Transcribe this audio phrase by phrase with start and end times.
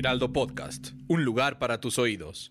[0.00, 2.48] Heraldo Podcast, un lugar para tus oídos.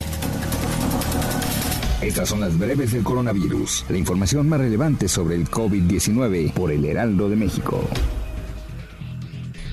[1.99, 6.85] Estas son las breves del coronavirus, la información más relevante sobre el COVID-19 por el
[6.85, 7.84] Heraldo de México.